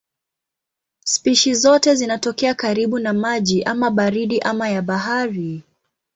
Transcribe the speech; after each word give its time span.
Spishi 1.05 1.53
zote 1.55 1.95
zinatokea 1.95 2.53
karibu 2.53 2.99
na 2.99 3.13
maji 3.13 3.63
ama 3.63 3.91
baridi 3.91 4.39
ama 4.41 4.69
ya 4.69 4.81
bahari. 4.81 5.63